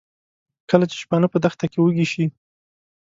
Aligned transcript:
کله 0.69 0.85
چې 0.89 0.95
شپانه 1.01 1.27
په 1.31 1.37
دښته 1.43 1.65
کې 1.71 1.79
وږي 1.81 2.05
شي. 2.11 2.25